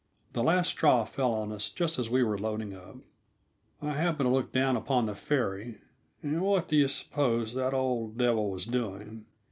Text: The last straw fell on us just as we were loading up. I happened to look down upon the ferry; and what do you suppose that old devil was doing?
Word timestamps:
The 0.33 0.41
last 0.43 0.69
straw 0.69 1.05
fell 1.05 1.31
on 1.31 1.51
us 1.51 1.69
just 1.69 1.99
as 1.99 2.09
we 2.09 2.23
were 2.23 2.35
loading 2.35 2.73
up. 2.73 2.95
I 3.83 3.93
happened 3.93 4.25
to 4.25 4.33
look 4.33 4.51
down 4.51 4.75
upon 4.75 5.05
the 5.05 5.13
ferry; 5.13 5.75
and 6.23 6.41
what 6.41 6.69
do 6.69 6.75
you 6.75 6.87
suppose 6.87 7.53
that 7.53 7.75
old 7.75 8.17
devil 8.17 8.49
was 8.49 8.65
doing? 8.65 9.27